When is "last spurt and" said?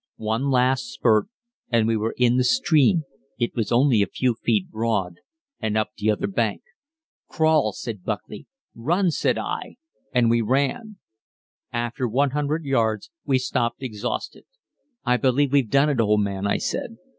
0.49-1.87